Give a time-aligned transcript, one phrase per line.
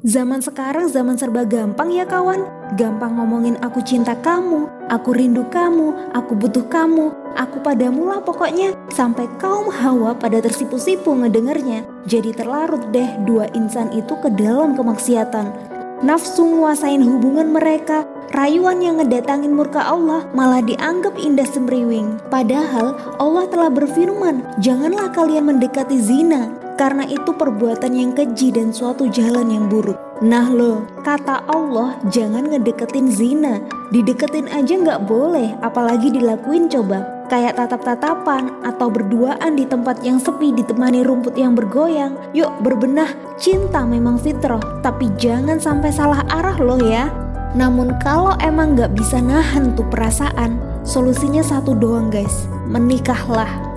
[0.00, 2.48] Zaman sekarang zaman serba gampang ya kawan.
[2.80, 8.72] Gampang ngomongin aku cinta kamu, aku rindu kamu, aku butuh kamu, aku padamu lah pokoknya.
[8.96, 11.84] Sampai kaum hawa pada tersipu-sipu ngedengernya.
[12.08, 15.52] Jadi terlarut deh dua insan itu ke dalam kemaksiatan.
[16.00, 22.16] Nafsu nguasain hubungan mereka, rayuan yang ngedatangin murka Allah malah dianggap indah semriwing.
[22.32, 26.48] Padahal Allah telah berfirman, janganlah kalian mendekati zina,
[26.80, 30.00] karena itu perbuatan yang keji dan suatu jalan yang buruk.
[30.24, 33.60] Nah loh, kata Allah jangan ngedeketin zina,
[33.92, 37.04] dideketin aja nggak boleh, apalagi dilakuin coba.
[37.28, 42.16] Kayak tatap-tatapan atau berduaan di tempat yang sepi ditemani rumput yang bergoyang.
[42.32, 47.12] Yuk berbenah, cinta memang fitrah, tapi jangan sampai salah arah loh ya.
[47.52, 53.69] Namun kalau emang nggak bisa nahan tuh perasaan, solusinya satu doang guys, menikahlah.